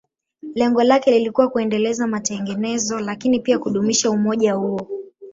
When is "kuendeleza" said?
1.49-2.07